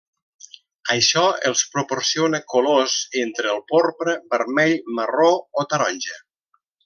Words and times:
Això 0.93 1.25
els 1.49 1.61
proporciona 1.75 2.39
colors 2.55 2.97
entre 3.23 3.53
el 3.55 3.61
porpra, 3.73 4.17
vermell, 4.35 4.75
marró 5.01 5.31
o 5.65 5.69
taronja. 5.75 6.19